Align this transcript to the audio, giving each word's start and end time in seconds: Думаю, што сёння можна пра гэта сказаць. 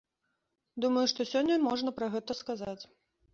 Думаю, 0.85 1.03
што 1.11 1.25
сёння 1.33 1.59
можна 1.67 1.93
пра 2.01 2.09
гэта 2.15 2.39
сказаць. 2.41 2.81